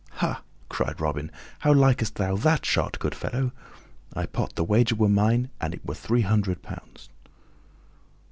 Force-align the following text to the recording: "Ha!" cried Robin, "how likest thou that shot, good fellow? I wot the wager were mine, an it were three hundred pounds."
"Ha!" 0.13 0.41
cried 0.67 0.99
Robin, 0.99 1.29
"how 1.59 1.71
likest 1.71 2.15
thou 2.15 2.35
that 2.35 2.65
shot, 2.65 2.97
good 2.97 3.13
fellow? 3.13 3.51
I 4.15 4.27
wot 4.33 4.55
the 4.55 4.63
wager 4.63 4.95
were 4.95 5.07
mine, 5.07 5.51
an 5.61 5.73
it 5.73 5.85
were 5.85 5.93
three 5.93 6.21
hundred 6.21 6.63
pounds." 6.63 7.09